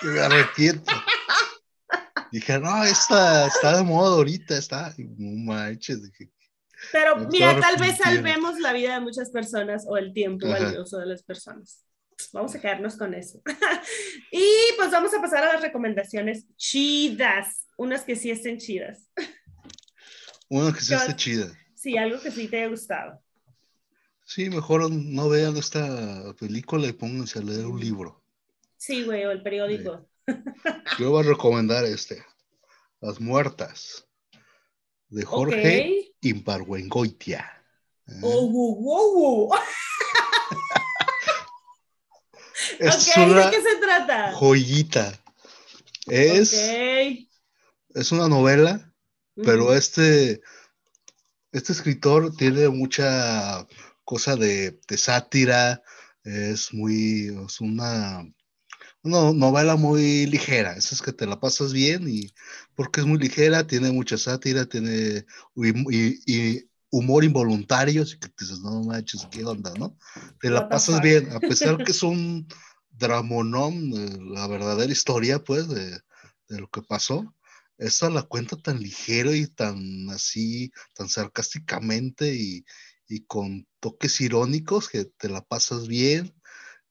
[0.00, 0.92] Que me arrepiento.
[2.32, 4.94] Dije, no, esta está de moda ahorita, está.
[4.98, 6.02] No manches.
[6.02, 6.30] Dije,
[6.92, 10.64] Pero mira, tal vez salvemos la vida de muchas personas o el tiempo Ajá.
[10.64, 11.84] valioso de las personas.
[12.32, 13.40] Vamos a quedarnos con eso.
[14.32, 14.44] y
[14.76, 19.10] pues vamos a pasar a las recomendaciones chidas, unas que sí estén chidas.
[20.48, 21.52] Una que sí Yo- esté chida.
[21.74, 23.22] Sí, algo que sí te haya gustado.
[24.26, 28.22] Sí, mejor no vean esta película y pónganse a leer un libro.
[28.76, 30.08] Sí, güey, o el periódico.
[30.98, 32.24] Yo voy a recomendar este,
[33.00, 34.06] Las Muertas,
[35.08, 36.09] de Jorge Ok.
[36.22, 37.64] Imparhuengoitia.
[38.08, 38.20] ¿eh?
[38.22, 39.50] Oh, wow, wow,
[42.78, 44.32] es una ¿de qué se trata?
[44.32, 45.18] joyita.
[46.06, 48.92] Es, es una novela,
[49.36, 50.40] pero este,
[51.52, 53.66] este escritor tiene mucha
[54.04, 55.82] cosa de, de sátira,
[56.24, 58.24] es muy, es una,
[59.02, 62.32] una novela muy ligera, esas que te la pasas bien y
[62.74, 65.24] porque es muy ligera, tiene mucha sátira, tiene
[65.56, 69.96] y- y- y humor involuntario, así que te dices, no manches, ¿qué onda, no?
[70.40, 72.46] Te la pasas bien, a pesar que es un
[72.90, 75.90] dramonón, eh, la verdadera historia, pues, de,
[76.48, 77.34] de lo que pasó.
[77.78, 82.64] Esta la cuenta tan ligero y tan así, tan sarcásticamente y,
[83.08, 86.34] y con toques irónicos que te la pasas bien.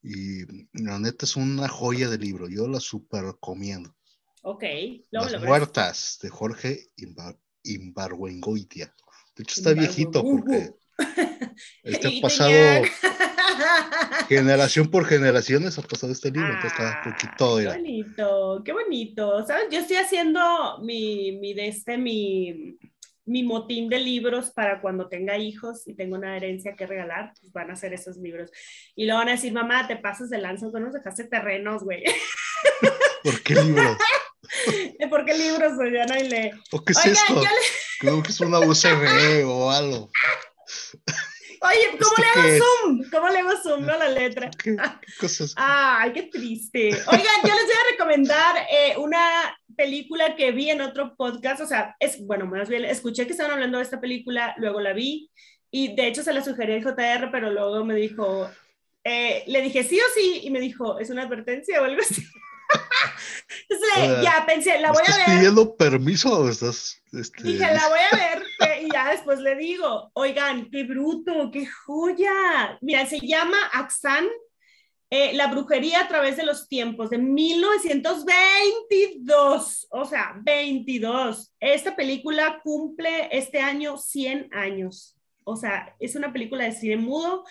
[0.02, 3.96] Y la neta es una joya de libro, yo la super recomiendo.
[4.44, 4.64] Ok.
[5.12, 5.48] Luego Las lo.
[5.48, 8.94] Muertas de Jorge Imbar Imbargüengoitia.
[9.36, 10.72] De hecho está viejito porque
[11.84, 12.52] este ha pasado
[14.30, 19.46] generación por generaciones, ha pasado este libro, entonces está Ah, poquito, Qué bonito, qué bonito.
[19.46, 19.66] ¿Sabes?
[19.72, 22.78] Yo estoy haciendo mi, mi de este, mi,
[23.30, 27.54] mi motín de libros para cuando tenga hijos y tengo una herencia que regalar, pues
[27.54, 28.50] van a ser esos libros.
[28.96, 32.04] Y luego van a decir, mamá, te pasas de lanza, tú nos dejaste terrenos, güey.
[33.24, 33.98] ¿Por qué libros?
[35.12, 35.92] ¿Por qué libros, güey?
[35.92, 36.52] no lee.
[36.72, 37.44] ¿O qué es esto?
[38.00, 40.10] Creo que es una USB o algo.
[41.62, 43.10] Oye, ¿cómo le hago zoom?
[43.12, 44.50] ¿Cómo le hago zoom a la letra?
[44.63, 44.78] ¿Qué,
[45.19, 45.54] cosas?
[45.58, 46.88] Ay, qué triste.
[46.88, 51.67] Oigan, yo les voy a recomendar eh, una película que vi en otro podcast, o
[51.67, 55.32] sea, es, bueno, más bien, escuché que estaban hablando de esta película, luego la vi,
[55.72, 58.50] y de hecho se la sugerí al JR, pero luego me dijo,
[59.04, 62.22] eh, le dije sí o sí, y me dijo, ¿es una advertencia o algo así?
[63.69, 65.19] Entonces, ya pensé, la voy a ver.
[65.19, 67.02] ¿Estás pidiendo permiso o estás...?
[67.12, 67.43] Este...
[67.43, 68.38] Dije, la voy a ver
[68.82, 72.78] y ya después le digo, oigan, qué bruto, qué joya.
[72.82, 74.28] Mira, se llama Axan,
[75.12, 81.56] eh, La brujería a través de los tiempos, de 1922, o sea, 22.
[81.60, 85.18] Esta película cumple este año 100 años.
[85.50, 87.44] O sea, es una película de cine mudo.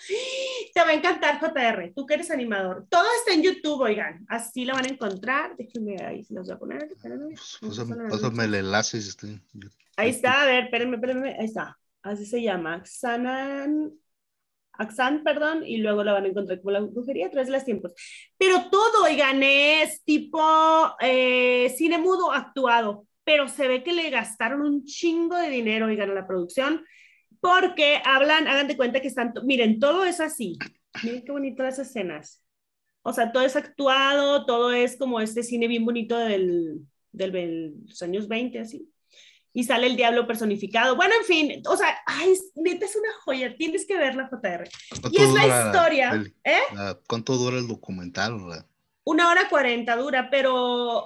[0.73, 1.91] Te va a encantar, JR.
[1.93, 2.85] Tú que eres animador.
[2.89, 4.25] Todo está en YouTube, oigan.
[4.29, 5.57] Así lo van a encontrar.
[5.57, 6.89] Déjenme ahí, se los voy a poner.
[8.09, 8.99] Pásame, el enlace.
[9.97, 11.35] Ahí está, a ver, espérenme, espérenme.
[11.37, 11.77] Ahí está.
[12.01, 12.83] Así se llama.
[12.85, 13.91] Xanan.
[14.71, 17.65] Axan, perdón, y luego la van a encontrar como la brujería a través de los
[17.65, 17.91] tiempos.
[18.37, 20.39] Pero todo, oigan, es tipo
[21.01, 26.11] eh, cine mudo actuado, pero se ve que le gastaron un chingo de dinero, oigan,
[26.11, 26.85] a la producción
[27.41, 30.57] porque hablan, hagan de cuenta que están, miren, todo es así.
[31.03, 32.43] Miren qué bonito las escenas.
[33.01, 38.01] O sea, todo es actuado, todo es como este cine bien bonito del, del, los
[38.01, 38.91] años 20, así.
[39.53, 40.95] Y sale el diablo personificado.
[40.95, 44.69] Bueno, en fin, o sea, ay, neta es una joya, tienes que ver la JR.
[45.11, 46.23] Y es la historia.
[46.43, 46.59] ¿eh?
[47.07, 48.37] ¿Cuánto dura el documental?
[48.37, 48.65] ¿verdad?
[49.09, 50.53] Una hora cuarenta dura, pero,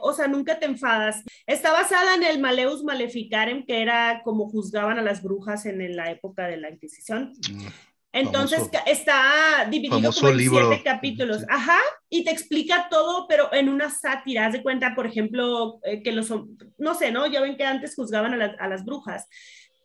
[0.02, 1.24] o sea, nunca te enfadas.
[1.48, 6.12] Está basada en el Maleus Maleficarem, que era como juzgaban a las brujas en la
[6.12, 7.32] época de la Inquisición.
[7.50, 7.68] Mm,
[8.12, 11.46] Entonces está dividido como en siete capítulos.
[11.48, 14.48] Ajá, y te explica todo, pero en una sátira.
[14.48, 16.30] Haz de cuenta, por ejemplo, eh, que los,
[16.78, 17.26] no sé, ¿no?
[17.28, 19.30] Ya ven que antes juzgaban a, a las brujas.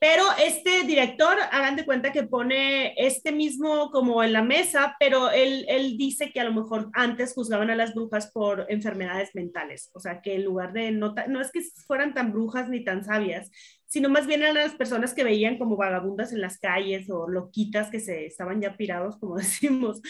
[0.00, 5.30] Pero este director, hagan de cuenta que pone este mismo como en la mesa, pero
[5.30, 9.90] él, él dice que a lo mejor antes juzgaban a las brujas por enfermedades mentales,
[9.94, 13.04] o sea, que en lugar de, no, no es que fueran tan brujas ni tan
[13.04, 13.50] sabias,
[13.88, 17.90] sino más bien eran las personas que veían como vagabundas en las calles o loquitas
[17.90, 20.00] que se estaban ya pirados, como decimos.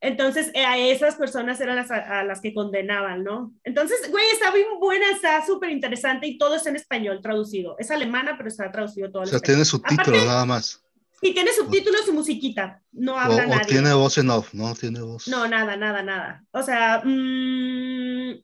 [0.00, 3.52] Entonces, eh, a esas personas eran las, a, las que condenaban, ¿no?
[3.64, 7.74] Entonces, güey, está bien buena, está súper interesante y todo está en español traducido.
[7.78, 9.24] Es alemana, pero está traducido todo.
[9.24, 10.80] O sea, tiene subtítulos nada más.
[11.20, 12.82] Sí, tiene subtítulos y musiquita.
[12.92, 14.74] No habla o, o tiene voz en off, ¿no?
[14.74, 15.26] Tiene voz.
[15.26, 16.44] No, nada, nada, nada.
[16.52, 18.34] O sea, mmm,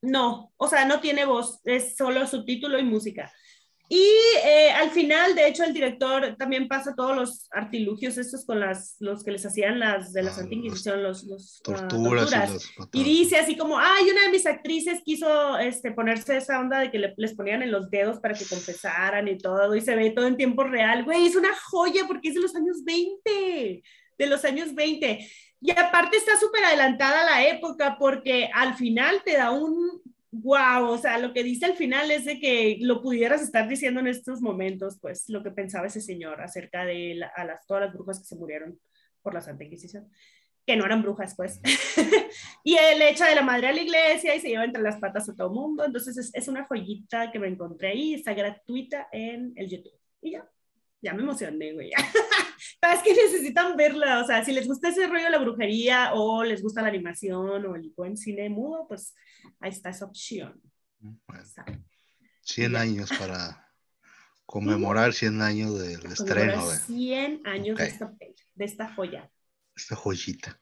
[0.00, 3.30] no, o sea, no tiene voz, es solo subtítulo y música.
[3.88, 4.08] Y
[4.44, 8.96] eh, al final, de hecho, el director también pasa todos los artilugios estos con las,
[8.98, 12.72] los que les hacían las de la ah, Santa Inquisición, los, los ah, torturas.
[12.92, 16.90] y, dice así como, ay, una de mis actrices quiso este, ponerse esa onda de
[16.90, 20.26] que les ponían en los dedos para que confesaran y todo, y se ve todo
[20.26, 21.04] en tiempo real.
[21.04, 23.82] Güey, es una joya porque es de los años 20,
[24.18, 25.28] de los años 20.
[25.60, 30.02] Y aparte está súper adelantada la época porque al final te da un
[30.42, 34.00] wow, o sea, lo que dice al final es de que lo pudieras estar diciendo
[34.00, 37.94] en estos momentos, pues lo que pensaba ese señor acerca de a las, todas las
[37.94, 38.78] brujas que se murieron
[39.22, 40.10] por la Santa Inquisición,
[40.66, 41.60] que no eran brujas, pues.
[42.64, 45.28] y él echa de la madre a la iglesia y se lleva entre las patas
[45.28, 49.52] a todo mundo, entonces es, es, una joyita que me encontré ahí, está gratuita en
[49.56, 49.98] el YouTube.
[50.20, 50.48] Y ya,
[51.04, 51.90] ya me emocioné, güey.
[52.92, 56.44] es que necesitan verla, o sea, si les gusta ese rollo de la brujería o
[56.44, 59.14] les gusta la animación o el buen cine mudo, pues
[59.60, 60.60] ahí está esa opción.
[62.42, 63.72] 100 años para
[64.46, 66.62] conmemorar 100 años del estreno.
[66.62, 68.12] 100 años de, esta,
[68.54, 69.30] de, esta, joya.
[69.74, 70.60] Esta joyita.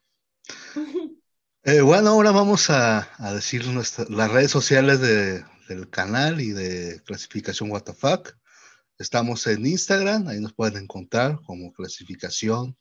[1.64, 6.50] eh, bueno, ahora vamos a, a decir nuestra, las redes sociales de, del canal y
[6.50, 8.34] de clasificación WTF.
[9.02, 12.76] Estamos en Instagram, ahí nos pueden encontrar como clasificación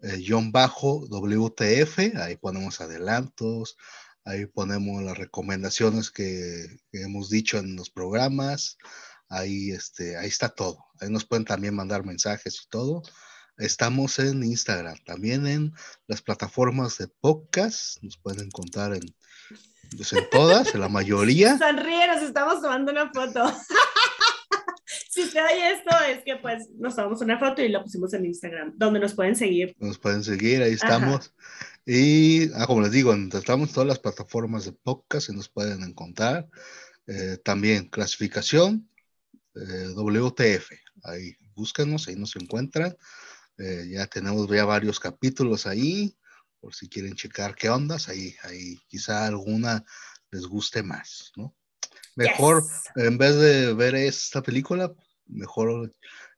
[0.00, 3.76] eh, bajo WTF, ahí ponemos adelantos,
[4.24, 8.78] ahí ponemos las recomendaciones que, hemos dicho en los programas,
[9.28, 10.82] ahí, este, ahí está todo.
[10.98, 13.02] Ahí nos pueden también mandar mensajes y todo.
[13.58, 15.74] Estamos en Instagram, también en
[16.06, 19.14] las plataformas de podcast, nos pueden encontrar en,
[19.94, 21.58] pues, en todas, en la mayoría.
[21.58, 23.44] Sonríe, nos estamos tomando una foto.
[25.22, 29.00] oye esto, es que pues nos tomamos una foto y la pusimos en Instagram, donde
[29.00, 29.74] nos pueden seguir.
[29.78, 31.32] Nos pueden seguir, ahí estamos.
[31.86, 35.82] Y, ah, como les digo, estamos en todas las plataformas de podcast y nos pueden
[35.82, 36.48] encontrar.
[37.06, 38.88] Eh, también clasificación
[39.54, 40.70] eh, WTF.
[41.04, 42.96] ahí búscanos, ahí nos encuentran.
[43.58, 46.16] Eh, ya tenemos ya varios capítulos ahí,
[46.60, 49.84] por si quieren checar qué ondas, ahí, ahí quizá alguna
[50.30, 51.54] les guste más, ¿no?
[52.16, 52.64] Mejor,
[52.96, 54.92] en vez de ver esta película,
[55.32, 55.92] mejor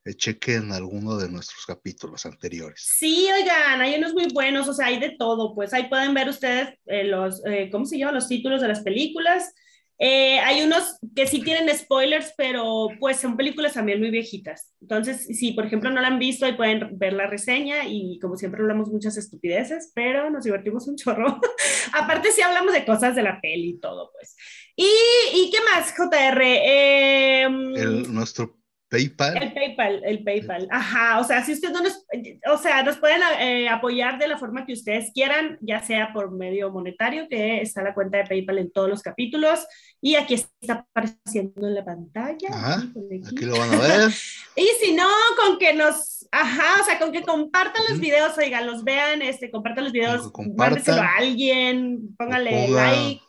[0.04, 2.82] eh, chequen alguno de nuestros capítulos anteriores.
[2.98, 6.28] Sí, oigan, hay unos muy buenos, o sea, hay de todo, pues ahí pueden ver
[6.28, 8.16] ustedes eh, los, eh, ¿cómo se llaman?
[8.16, 9.54] Los títulos de las películas.
[10.00, 14.74] hay unos que sí tienen spoilers, pero pues son películas también muy viejitas.
[14.80, 18.36] Entonces, si por ejemplo no la han visto, ahí pueden ver la reseña y como
[18.36, 21.40] siempre hablamos muchas estupideces, pero nos divertimos un chorro.
[21.92, 24.34] Aparte, sí hablamos de cosas de la peli y todo, pues.
[24.74, 24.88] ¿Y,
[25.34, 26.42] y qué más, JR?
[26.42, 28.61] Em, El, nuestro
[28.92, 29.42] PayPal.
[29.42, 30.68] El PayPal, el PayPal.
[30.70, 32.04] Ajá, o sea, si ustedes no nos,
[32.52, 36.30] o sea, nos pueden eh, apoyar de la forma que ustedes quieran, ya sea por
[36.30, 39.66] medio monetario, que está la cuenta de PayPal en todos los capítulos,
[40.02, 42.48] y aquí está apareciendo en la pantalla.
[42.50, 42.82] Ajá,
[43.26, 44.10] aquí lo van a ver.
[44.56, 45.08] y si no,
[45.42, 49.50] con que nos, ajá, o sea, con que compartan los videos, oigan, los vean, este,
[49.50, 53.22] compartan los videos, mándeselo a alguien, póngale like.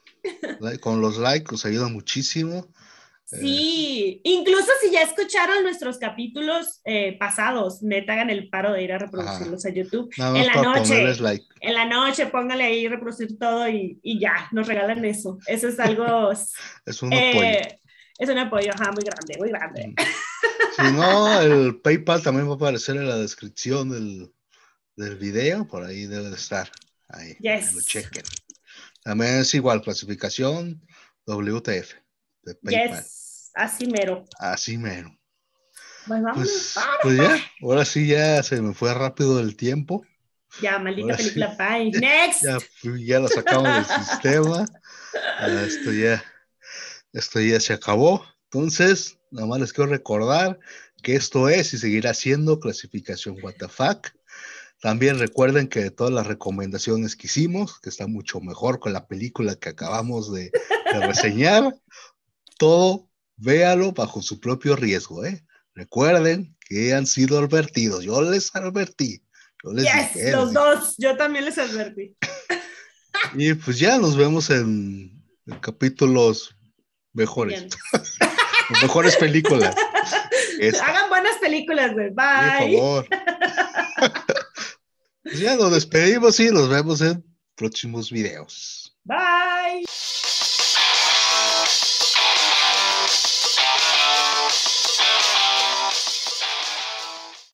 [0.82, 2.68] Con los likes os ayuda muchísimo.
[3.40, 8.94] Sí, incluso si ya escucharon nuestros capítulos eh, pasados, neta hagan el paro de ir
[8.94, 10.12] a reproducirlos a YouTube.
[10.18, 15.04] en la noche, en la noche póngale ahí reproducir todo y, y, ya, nos regalan
[15.06, 15.40] eso.
[15.48, 16.32] Eso es algo...
[16.86, 17.42] es un apoyo.
[17.44, 17.80] Eh,
[18.20, 19.88] es un apoyo, ajá, muy grande, muy grande.
[19.88, 19.96] Mm.
[20.76, 24.34] Si no, el PayPal también va a aparecer en la descripción del,
[24.96, 26.68] del video, por ahí debe de estar.
[27.10, 27.76] Ahí, yes.
[27.76, 28.24] lo chequen.
[29.04, 30.82] También es igual, clasificación
[31.28, 31.94] WTF.
[32.42, 33.04] De PayPal.
[33.04, 33.23] Yes.
[33.54, 34.26] Así mero.
[34.40, 35.18] Así mero.
[36.08, 40.06] Pues, pues, ya, ahora sí ya se me fue rápido el tiempo.
[40.62, 41.92] Ya, maldita película Pie.
[42.00, 42.44] Next.
[42.44, 42.58] Ya,
[43.00, 44.66] ya la sacamos del sistema.
[45.66, 46.24] esto ya,
[47.14, 48.26] esto ya se acabó.
[48.52, 50.60] Entonces, nada más les quiero recordar
[51.02, 53.80] que esto es y seguirá siendo clasificación WTF.
[54.82, 59.08] También recuerden que de todas las recomendaciones que hicimos, que está mucho mejor con la
[59.08, 60.52] película que acabamos de,
[60.92, 61.74] de reseñar,
[62.58, 65.44] todo véalo bajo su propio riesgo, ¿eh?
[65.76, 68.04] Recuerden que han sido advertidos.
[68.04, 69.24] Yo les advertí.
[69.64, 70.96] Yo les yes, los dos.
[70.98, 72.16] Yo también les advertí.
[73.36, 75.24] Y pues ya nos vemos en,
[75.62, 76.56] capítulos
[77.14, 77.68] mejores.
[78.82, 79.76] mejores películas.
[80.82, 82.10] Hagan buenas películas, güey.
[82.10, 82.78] Bye.
[82.78, 83.08] Por favor.
[85.24, 87.24] pues ya nos despedimos y nos vemos en
[87.56, 88.98] próximos videos.
[89.04, 89.86] Bye.